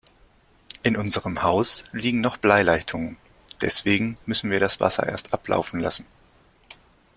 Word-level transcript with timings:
In 0.81 0.95
unserem 0.97 1.43
Haus 1.43 1.83
liegen 1.91 2.21
noch 2.21 2.37
Bleileitungen, 2.37 3.17
deswegen 3.61 4.17
müssen 4.25 4.49
wir 4.49 4.59
das 4.59 4.79
Wasser 4.79 5.05
erst 5.07 5.31
ablaufen 5.31 5.79
lassen. 5.79 6.07